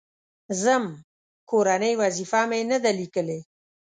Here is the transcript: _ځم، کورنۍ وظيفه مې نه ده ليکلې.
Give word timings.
_ځم، 0.61 0.85
کورنۍ 1.49 1.93
وظيفه 2.01 2.41
مې 2.49 2.61
نه 2.71 2.77
ده 2.83 2.91
ليکلې. 2.99 3.39